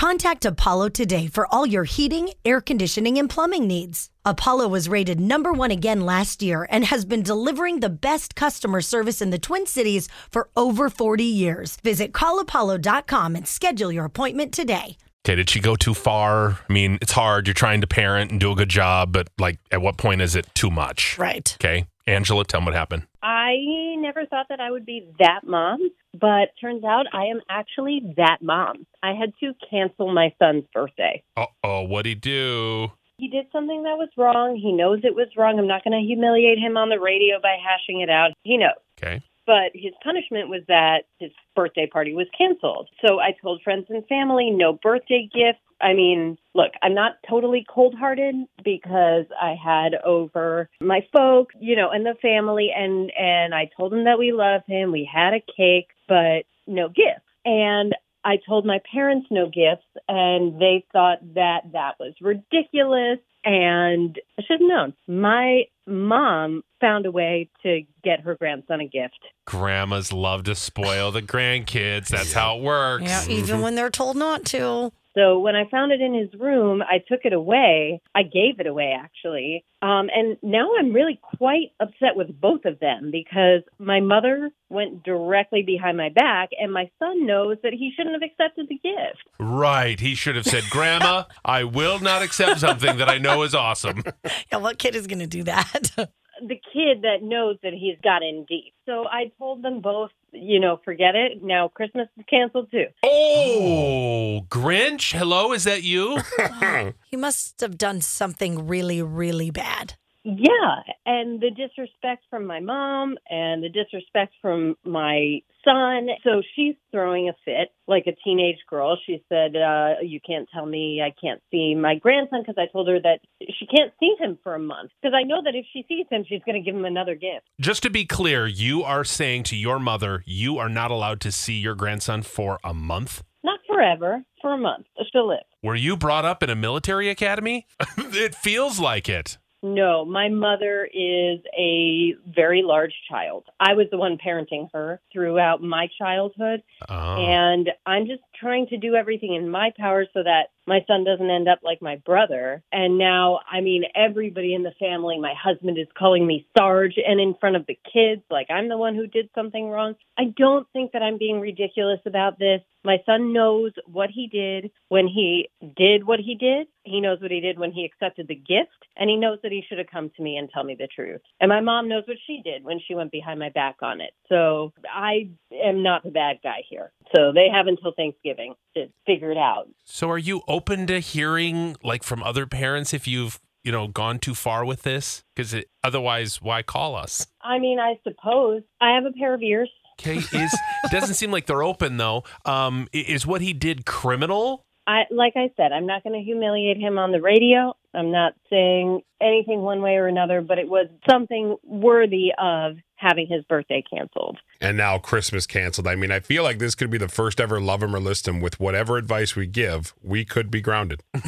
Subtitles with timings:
[0.00, 4.08] Contact Apollo today for all your heating, air conditioning, and plumbing needs.
[4.24, 8.80] Apollo was rated number one again last year and has been delivering the best customer
[8.80, 11.76] service in the Twin Cities for over 40 years.
[11.84, 14.96] Visit callapollo.com and schedule your appointment today.
[15.26, 16.58] Okay, did she go too far?
[16.66, 17.46] I mean, it's hard.
[17.46, 20.34] You're trying to parent and do a good job, but like, at what point is
[20.34, 21.18] it too much?
[21.18, 21.54] Right.
[21.60, 23.02] Okay, Angela, tell me what happened.
[23.22, 23.54] I
[23.98, 28.38] never thought that I would be that mom, but turns out I am actually that
[28.40, 28.86] mom.
[29.02, 31.22] I had to cancel my son's birthday.
[31.36, 32.92] Uh oh, what'd he do?
[33.18, 34.56] He did something that was wrong.
[34.56, 35.58] He knows it was wrong.
[35.58, 38.30] I'm not going to humiliate him on the radio by hashing it out.
[38.44, 38.80] He knows.
[38.98, 39.22] Okay.
[39.46, 42.88] But his punishment was that his birthday party was canceled.
[43.04, 45.60] So I told friends and family, no birthday gift.
[45.80, 51.74] I mean, look, I'm not totally cold hearted because I had over my folks, you
[51.74, 54.92] know, and the family and and I told them that we love him.
[54.92, 57.24] We had a cake, but no gifts.
[57.44, 64.18] And I told my parents no gifts and they thought that that was ridiculous and
[64.38, 64.94] I should have known.
[65.06, 69.18] My mom found a way to get her grandson a gift.
[69.46, 72.08] Grandmas love to spoil the grandkids.
[72.08, 73.04] That's how it works.
[73.04, 73.62] Yeah, even mm-hmm.
[73.62, 74.92] when they're told not to.
[75.16, 78.00] So when I found it in his room, I took it away.
[78.14, 79.64] I gave it away actually.
[79.82, 85.02] Um, and now I'm really quite upset with both of them because my mother went
[85.02, 89.22] directly behind my back and my son knows that he shouldn't have accepted the gift.
[89.38, 89.98] Right.
[89.98, 94.02] He should have said, Grandma, I will not accept something that I know is awesome.
[94.52, 95.90] Yeah, what kid is going to do that?
[96.40, 98.72] The kid that knows that he's got in deep.
[98.86, 101.42] So I told them both, you know, forget it.
[101.42, 102.86] Now Christmas is canceled too.
[103.04, 106.18] Oh, Grinch, hello, is that you?
[107.10, 109.94] he must have done something really, really bad.
[110.22, 116.08] Yeah, and the disrespect from my mom and the disrespect from my son.
[116.24, 118.98] So she's throwing a fit like a teenage girl.
[119.06, 122.88] She said, uh, You can't tell me I can't see my grandson because I told
[122.88, 125.86] her that she can't see him for a month because I know that if she
[125.88, 127.46] sees him, she's going to give him another gift.
[127.58, 131.32] Just to be clear, you are saying to your mother, you are not allowed to
[131.32, 133.22] see your grandson for a month?
[133.42, 134.86] Not forever, for a month.
[135.10, 135.38] She'll live.
[135.62, 137.66] Were you brought up in a military academy?
[137.96, 139.38] it feels like it.
[139.62, 143.44] No, my mother is a very large child.
[143.58, 146.62] I was the one parenting her throughout my childhood.
[146.88, 147.16] Oh.
[147.16, 151.30] And I'm just trying to do everything in my power so that my son doesn't
[151.30, 152.62] end up like my brother.
[152.72, 157.20] And now, I mean, everybody in the family, my husband is calling me Sarge and
[157.20, 159.94] in front of the kids, like I'm the one who did something wrong.
[160.18, 162.60] I don't think that I'm being ridiculous about this.
[162.84, 166.66] My son knows what he did when he did what he did.
[166.82, 169.62] He knows what he did when he accepted the gift, and he knows that he
[169.68, 171.20] should have come to me and tell me the truth.
[171.40, 174.12] And my mom knows what she did when she went behind my back on it.
[174.28, 176.90] So I am not the bad guy here.
[177.14, 179.68] So they have until Thanksgiving to figure it out.
[179.84, 184.18] So are you open to hearing like from other parents if you've, you know, gone
[184.18, 185.24] too far with this?
[185.34, 187.26] Because otherwise, why call us?
[187.42, 189.70] I mean, I suppose I have a pair of ears.
[190.00, 190.58] Okay, is
[190.90, 192.24] doesn't seem like they're open though.
[192.46, 194.64] Um, is what he did criminal?
[194.86, 197.74] I like I said, I'm not going to humiliate him on the radio.
[197.94, 203.26] I'm not saying anything one way or another, but it was something worthy of having
[203.26, 204.38] his birthday canceled.
[204.60, 205.86] And now Christmas canceled.
[205.86, 208.28] I mean, I feel like this could be the first ever love him or list
[208.28, 208.40] him.
[208.40, 211.02] With whatever advice we give, we could be grounded.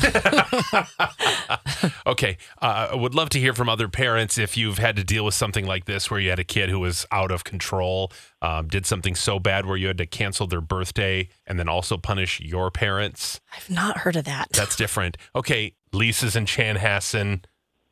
[2.06, 5.24] okay, uh, I would love to hear from other parents if you've had to deal
[5.24, 8.12] with something like this, where you had a kid who was out of control,
[8.42, 11.96] um, did something so bad where you had to cancel their birthday, and then also
[11.96, 13.40] punish your parents.
[13.56, 14.50] I've not heard of that.
[14.52, 15.16] That's different.
[15.34, 17.44] Okay, Lisa's and Chanhassen.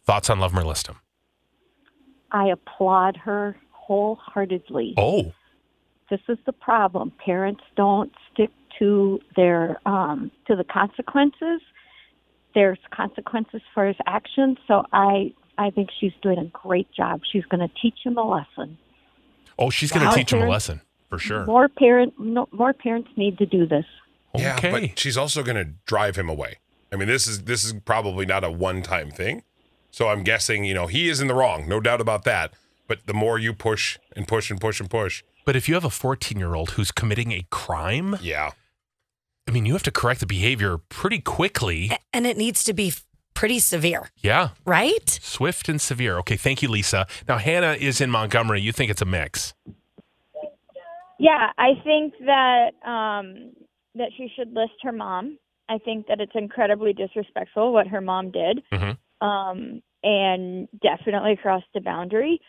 [0.04, 1.00] Thoughts on Love 'em or List 'em?
[2.32, 3.56] I applaud her
[3.94, 4.94] wholeheartedly.
[4.96, 5.32] Oh,
[6.10, 7.12] This is the problem.
[7.24, 11.60] Parents don't stick to their um, to the consequences.
[12.54, 14.58] There's consequences for his actions.
[14.68, 17.20] So I I think she's doing a great job.
[17.30, 18.78] She's going to teach him a lesson.
[19.58, 20.14] oh, she's going to Wow.
[20.14, 21.44] teach him a lesson for sure.
[21.46, 23.84] More parent no, more parents need to do this.
[24.36, 24.70] Yeah, Okay.
[24.70, 26.52] but she's also going to drive him away.
[26.92, 29.42] I mean, this is this is probably not a one-time thing.
[29.92, 32.54] So I'm guessing, you know, he is in the wrong, no doubt about that.
[32.90, 35.84] But the more you push and push and push and push, But if you have
[35.84, 38.50] a 14 year old who's committing a crime, yeah,
[39.46, 41.92] I mean, you have to correct the behavior pretty quickly.
[42.12, 42.92] And it needs to be
[43.32, 44.48] pretty severe, Yeah.
[44.66, 45.08] right?
[45.22, 46.18] Swift and severe.
[46.18, 46.36] Okay.
[46.36, 47.06] Thank you, Lisa.
[47.28, 48.60] Now, Hannah is in Montgomery.
[48.60, 49.54] You think it's a mix.
[51.20, 53.52] Yeah, I think that um,
[53.94, 55.38] that she should list her mom.
[55.68, 58.96] I think that it's incredibly disrespectful what her mom did, Mhm.
[59.20, 62.40] um, and definitely crossed the boundary.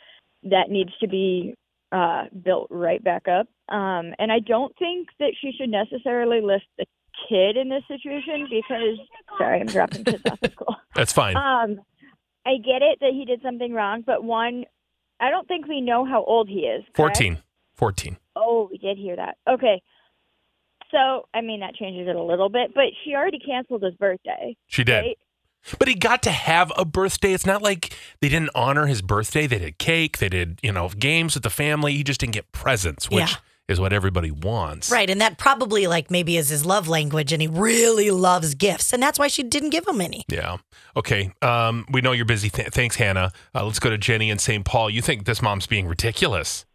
[0.44, 1.56] That needs to be
[1.92, 3.48] uh, built right back up.
[3.70, 6.86] Um, and I don't think that she should necessarily list the
[7.30, 8.98] kid in this situation because
[9.38, 10.76] sorry, I'm dropping kids off at school.
[10.96, 11.36] That's fine.
[11.36, 11.82] Um,
[12.46, 14.66] I get it that he did something wrong, but one,
[15.20, 16.84] I don't think we know how old he is.
[16.96, 17.18] correct?
[17.18, 17.38] 14.
[17.76, 18.18] 14.
[18.36, 19.38] Oh, we did hear that.
[19.48, 19.82] Okay.
[20.92, 24.56] So, I mean, that changes it a little bit, but she already canceled his birthday.
[24.68, 25.00] She did.
[25.00, 25.18] Right?
[25.80, 27.34] But he got to have a birthday.
[27.34, 29.48] It's not like they didn't honor his birthday.
[29.48, 31.94] They did cake, they did, you know, games with the family.
[31.94, 33.36] He just didn't get presents, which Yeah.
[33.68, 34.90] is what everybody wants.
[34.92, 35.10] Right.
[35.10, 38.92] And that probably like maybe is his love language and he really loves gifts.
[38.92, 40.24] And that's why she didn't give him any.
[40.28, 40.58] Yeah.
[40.98, 41.32] Okay.
[41.42, 42.50] Um, we know you're busy.
[42.50, 43.32] Th- thanks, Hannah.
[43.56, 44.66] Uh, let's go to Jenny in St.
[44.66, 44.90] Paul.
[44.90, 46.66] You think this mom's being ridiculous?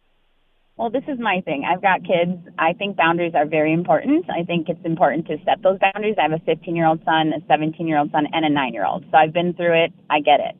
[0.77, 1.65] Well, this is my thing.
[1.65, 2.37] I've got kids.
[2.59, 4.29] I think boundaries are very important.
[4.29, 6.15] I think it's important to set those boundaries.
[6.19, 8.73] I have a 15 year old son, a 17 year old son, and a nine
[8.73, 9.03] year old.
[9.09, 9.91] So I've been through it.
[10.11, 10.55] I get it.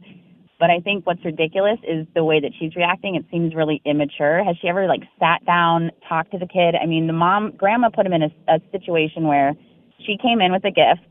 [0.59, 3.13] But I think what's ridiculous is the way that she's reacting.
[3.13, 4.43] It seems really immature.
[4.43, 6.73] Has she ever like sat down, talked to the kid?
[6.73, 9.53] I mean, the mom, grandma put him in a, a situation where
[10.03, 11.05] she came in with a gift.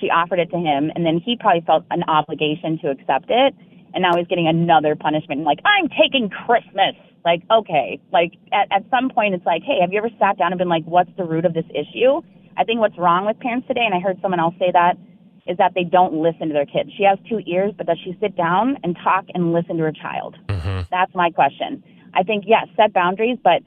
[0.00, 3.54] She offered it to him, and then he probably felt an obligation to accept it.
[3.94, 5.42] And now he's getting another punishment.
[5.42, 6.98] Like, I'm taking Christmas.
[7.24, 8.00] Like, okay.
[8.12, 10.68] Like, at, at some point, it's like, hey, have you ever sat down and been
[10.68, 12.20] like, what's the root of this issue?
[12.56, 14.96] I think what's wrong with parents today, and I heard someone else say that,
[15.46, 16.90] is that they don't listen to their kids.
[16.96, 19.92] She has two ears, but does she sit down and talk and listen to her
[19.92, 20.36] child?
[20.90, 21.82] That's my question.
[22.14, 23.62] I think, yes, set boundaries, but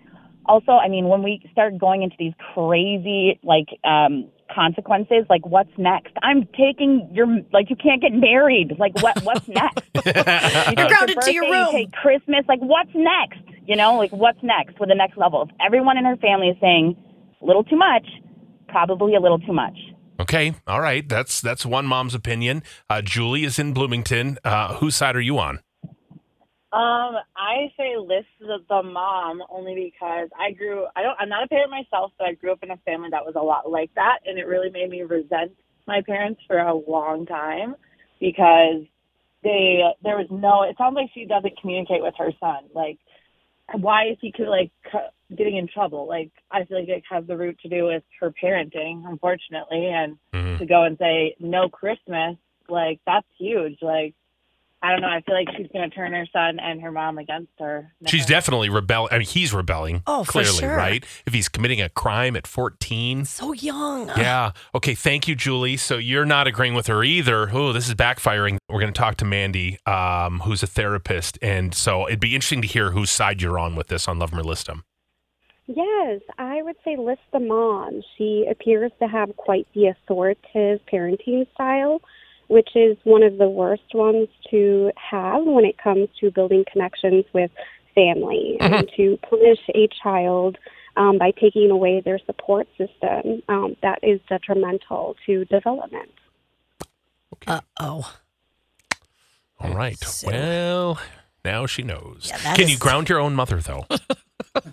[0.46, 5.72] also, I mean, when we start going into these crazy, like, um, consequences, like, what's
[5.78, 6.13] next?
[6.22, 8.74] I'm taking your, like, you can't get married.
[8.78, 9.81] Like, what, what's next?
[10.06, 10.13] You're
[10.88, 11.68] grounded to your birthday, room.
[11.68, 12.46] You take Christmas.
[12.48, 13.40] Like, what's next?
[13.66, 15.44] You know, like, what's next with the next level?
[15.44, 16.96] If everyone in her family is saying
[17.42, 18.08] a little too much,
[18.68, 19.78] probably a little too much.
[20.20, 20.54] Okay.
[20.66, 21.08] All right.
[21.08, 22.64] That's that's one mom's opinion.
[22.90, 24.38] Uh, Julie is in Bloomington.
[24.44, 25.60] Uh, whose side are you on?
[26.76, 30.86] Um, I say list the, the mom only because I grew.
[30.96, 31.16] I don't.
[31.20, 33.42] I'm not a parent myself, but I grew up in a family that was a
[33.42, 35.54] lot like that, and it really made me resent
[35.88, 37.76] my parents for a long time
[38.20, 38.84] because
[39.42, 40.64] they there was no.
[40.64, 42.66] It sounds like she doesn't communicate with her son.
[42.74, 43.00] Like,
[43.74, 44.72] why is he like
[45.36, 46.08] getting in trouble?
[46.08, 50.18] Like, I feel like it has the root to do with her parenting, unfortunately, and
[50.34, 50.58] Mhm.
[50.60, 52.38] to go and say no Christmas,
[52.70, 53.82] like that's huge.
[53.82, 54.14] Like.
[54.86, 55.08] I don't know.
[55.08, 57.92] I feel like she's going to turn her son and her mom against her.
[58.06, 59.10] She's definitely rebelling.
[59.12, 60.04] I mean, he's rebelling.
[60.06, 60.76] Oh, for clearly, sure.
[60.78, 61.04] right?
[61.26, 63.26] If he's committing a crime at 14.
[63.26, 64.10] So young.
[64.10, 64.52] Yeah.
[64.76, 64.94] Okay.
[64.94, 65.78] Thank you, Julie.
[65.78, 67.50] So you're not agreeing with her either.
[67.52, 68.58] Oh, this is backfiring.
[68.70, 72.62] We're going to talk to Mandy, um, who's a therapist, and so it'd be interesting
[72.62, 74.84] to hear whose side you're on with this on Love 'em or List 'em.
[75.68, 78.02] Yes, I would say list the mom.
[78.18, 82.02] She appears to have quite the authoritative parenting style,
[82.48, 87.26] which is one of the worst ones to have when it comes to building connections
[87.34, 87.52] with
[87.94, 90.58] family and to punish a child
[90.98, 93.42] um, by taking away their support system.
[93.50, 96.10] Um, that is detrimental to development.
[97.48, 98.14] Uh oh.
[99.60, 99.98] All right.
[100.00, 101.00] So- Well,
[101.44, 102.28] now she knows.
[102.30, 103.86] Yeah, Can is- you ground your own mother, though?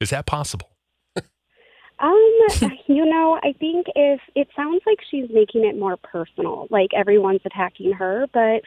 [0.00, 0.70] is that possible?
[1.98, 2.38] Um,
[2.86, 7.42] you know, I think if it sounds like she's making it more personal, like everyone's
[7.44, 8.62] attacking her, but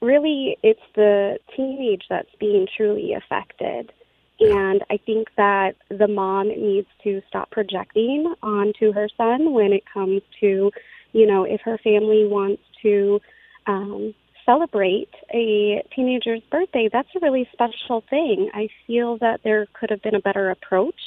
[0.00, 3.92] really it's the teenage that's being truly affected.
[4.38, 9.84] And I think that the mom needs to stop projecting onto her son when it
[9.92, 10.70] comes to,
[11.12, 13.20] you know, if her family wants to
[13.66, 14.14] um,
[14.44, 18.50] celebrate a teenager's birthday, that's a really special thing.
[18.52, 21.00] I feel that there could have been a better approach.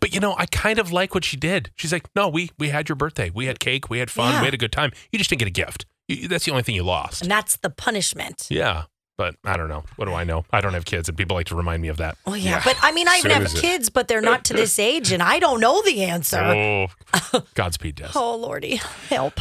[0.00, 1.70] But you know, I kind of like what she did.
[1.76, 3.30] She's like, "No, we we had your birthday.
[3.32, 3.88] We had cake.
[3.90, 4.32] We had fun.
[4.34, 4.40] Yeah.
[4.40, 4.92] We had a good time.
[5.12, 5.86] You just didn't get a gift.
[6.08, 8.46] You, that's the only thing you lost." And that's the punishment.
[8.50, 8.84] Yeah,
[9.18, 9.84] but I don't know.
[9.96, 10.44] What do I know?
[10.52, 12.16] I don't have kids, and people like to remind me of that.
[12.26, 12.50] Oh yeah.
[12.56, 12.62] Yeah.
[12.64, 13.60] But I mean I even So have is it.
[13.60, 16.38] kids, but they're not to this age and I don't know the answer.
[16.40, 18.08] Oh, Godspeed, Des.
[18.14, 18.80] Oh lordy.
[19.08, 19.40] Help.